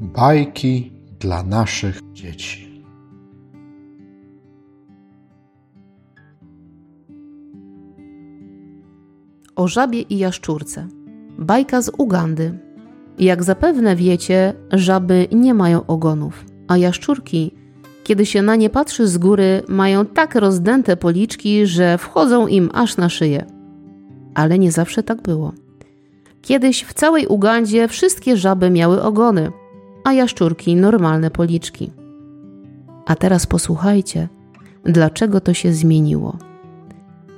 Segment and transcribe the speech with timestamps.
[0.00, 2.84] Bajki dla naszych dzieci.
[9.56, 10.88] O żabie i jaszczurce.
[11.38, 12.58] Bajka z Ugandy.
[13.18, 17.54] Jak zapewne wiecie, żaby nie mają ogonów, a jaszczurki,
[18.04, 22.96] kiedy się na nie patrzy z góry, mają tak rozdęte policzki, że wchodzą im aż
[22.96, 23.46] na szyję.
[24.34, 25.52] Ale nie zawsze tak było.
[26.42, 29.52] Kiedyś w całej Ugandzie wszystkie żaby miały ogony,
[30.08, 31.90] a jaszczurki normalne policzki.
[33.06, 34.28] A teraz posłuchajcie,
[34.84, 36.36] dlaczego to się zmieniło.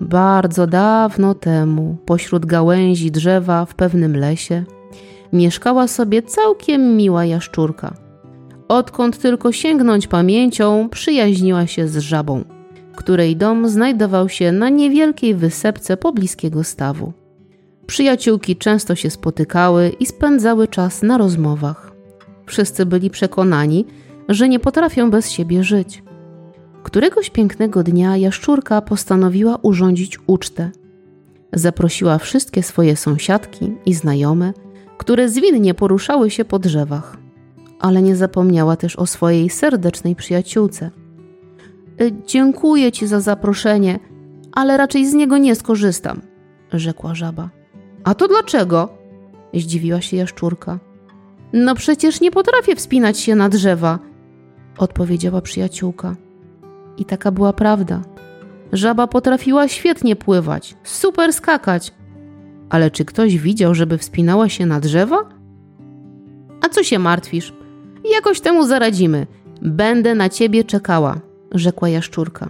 [0.00, 4.64] Bardzo dawno temu, pośród gałęzi drzewa w pewnym lesie,
[5.32, 7.94] mieszkała sobie całkiem miła jaszczurka.
[8.68, 12.44] Odkąd tylko sięgnąć pamięcią, przyjaźniła się z żabą,
[12.96, 17.12] której dom znajdował się na niewielkiej wysepce pobliskiego stawu.
[17.86, 21.85] Przyjaciółki często się spotykały i spędzały czas na rozmowach.
[22.46, 23.86] Wszyscy byli przekonani,
[24.28, 26.02] że nie potrafią bez siebie żyć.
[26.82, 30.70] Któregoś pięknego dnia jaszczurka postanowiła urządzić ucztę.
[31.52, 34.52] Zaprosiła wszystkie swoje sąsiadki i znajome,
[34.98, 37.16] które zwinnie poruszały się po drzewach,
[37.80, 40.90] ale nie zapomniała też o swojej serdecznej przyjaciółce.
[42.00, 43.98] «Y, dziękuję ci za zaproszenie,
[44.52, 46.20] ale raczej z niego nie skorzystam,
[46.72, 47.50] rzekła żaba.
[48.04, 48.88] A to dlaczego?
[49.54, 50.78] zdziwiła się jaszczurka.
[51.52, 53.98] No przecież nie potrafię wspinać się na drzewa,
[54.78, 56.16] odpowiedziała przyjaciółka.
[56.98, 58.02] I taka była prawda.
[58.72, 61.94] Żaba potrafiła świetnie pływać, super skakać.
[62.70, 65.18] Ale czy ktoś widział, żeby wspinała się na drzewa?
[66.60, 67.52] A co się martwisz?
[68.14, 69.26] Jakoś temu zaradzimy.
[69.62, 71.20] Będę na ciebie czekała,
[71.52, 72.48] rzekła jaszczurka.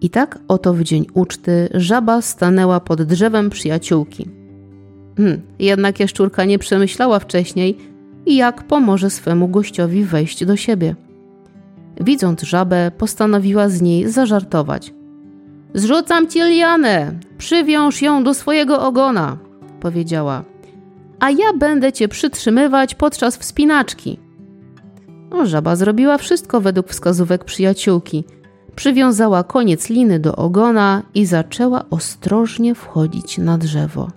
[0.00, 4.37] I tak oto w dzień uczty żaba stanęła pod drzewem przyjaciółki.
[5.18, 7.78] Hmm, jednak jaszczurka nie przemyślała wcześniej,
[8.26, 10.94] jak pomoże swemu gościowi wejść do siebie.
[12.00, 14.94] Widząc żabę, postanowiła z niej zażartować.
[15.74, 19.38] Zrzucam ci lianę, przywiąż ją do swojego ogona,
[19.80, 20.44] powiedziała.
[21.20, 24.18] A ja będę cię przytrzymywać podczas wspinaczki.
[25.30, 28.24] No, żaba zrobiła wszystko według wskazówek przyjaciółki.
[28.76, 34.08] Przywiązała koniec liny do ogona i zaczęła ostrożnie wchodzić na drzewo.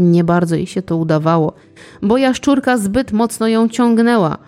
[0.00, 1.52] Nie bardzo jej się to udawało,
[2.02, 4.38] bo jaszczurka zbyt mocno ją ciągnęła.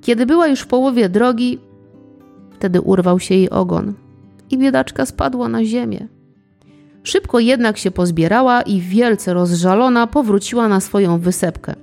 [0.00, 1.58] Kiedy była już w połowie drogi,
[2.52, 3.94] wtedy urwał się jej ogon
[4.50, 6.08] i biedaczka spadła na ziemię.
[7.02, 11.74] Szybko jednak się pozbierała i wielce rozżalona powróciła na swoją wysepkę.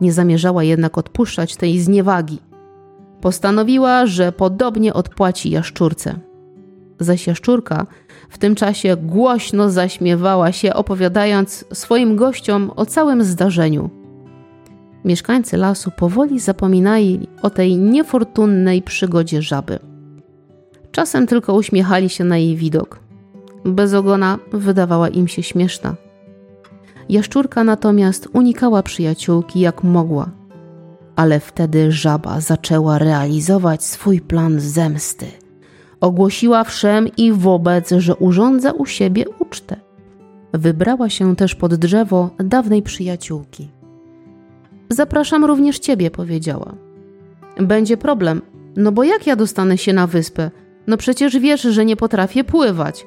[0.00, 2.38] Nie zamierzała jednak odpuszczać tej zniewagi.
[3.20, 6.31] Postanowiła, że podobnie odpłaci jaszczurce.
[7.02, 7.86] Zaś jaszczurka
[8.28, 13.90] w tym czasie głośno zaśmiewała się, opowiadając swoim gościom o całym zdarzeniu.
[15.04, 19.78] Mieszkańcy lasu powoli zapominali o tej niefortunnej przygodzie żaby.
[20.92, 23.00] Czasem tylko uśmiechali się na jej widok.
[23.64, 25.94] Bez ogona wydawała im się śmieszna.
[27.08, 30.30] Jaszczurka natomiast unikała przyjaciółki jak mogła.
[31.16, 35.41] Ale wtedy żaba zaczęła realizować swój plan zemsty.
[36.02, 39.76] Ogłosiła wszem i wobec, że urządza u siebie ucztę.
[40.52, 43.68] Wybrała się też pod drzewo dawnej przyjaciółki.
[44.88, 46.74] Zapraszam również ciebie, powiedziała.
[47.60, 48.42] Będzie problem,
[48.76, 50.50] no bo jak ja dostanę się na wyspę?
[50.86, 53.06] No przecież wiesz, że nie potrafię pływać.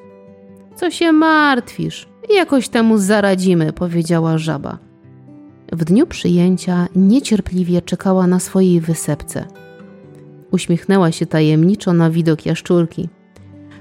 [0.76, 2.08] Co się martwisz?
[2.36, 4.78] Jakoś temu zaradzimy, powiedziała żaba.
[5.72, 9.44] W dniu przyjęcia niecierpliwie czekała na swojej wysepce.
[10.56, 13.08] Uśmiechnęła się tajemniczo na widok jaszczurki.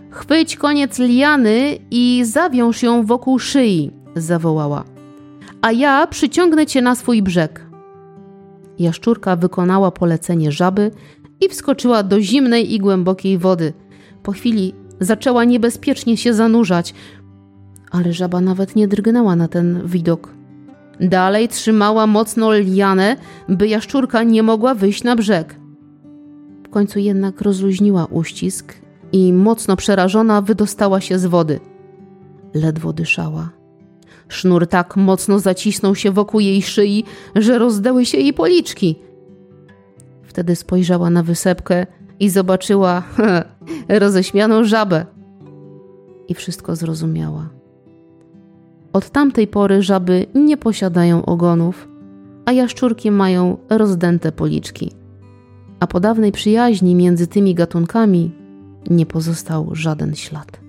[0.10, 4.84] Chwyć koniec liany i zawiąż ją wokół szyi, zawołała.
[5.62, 7.66] A ja przyciągnę cię na swój brzeg.
[8.80, 10.92] Jaszczurka wykonała polecenie żaby
[11.42, 13.74] i wskoczyła do zimnej i głębokiej wody.
[14.24, 16.94] Po chwili zaczęła niebezpiecznie się zanurzać,
[17.92, 20.30] ale żaba nawet nie drgnęła na ten widok.
[21.00, 23.16] Dalej trzymała mocno lianę,
[23.50, 25.65] by jaszczurka nie mogła wyjść na brzeg.
[26.76, 28.74] Końcu jednak rozluźniła uścisk
[29.12, 31.60] i mocno przerażona wydostała się z wody.
[32.54, 33.50] Ledwo dyszała.
[34.28, 37.04] Sznur tak mocno zacisnął się wokół jej szyi,
[37.36, 38.96] że rozdały się jej policzki.
[40.24, 41.88] Wtedy spojrzała na wysepkę
[42.20, 43.04] i zobaczyła
[44.00, 45.06] roześmianą żabę.
[46.28, 47.50] I wszystko zrozumiała.
[48.94, 51.88] Od tamtej pory żaby nie posiadają ogonów,
[52.46, 55.05] a jaszczurki mają rozdęte policzki.
[55.80, 58.32] A po dawnej przyjaźni między tymi gatunkami
[58.90, 60.65] nie pozostał żaden ślad.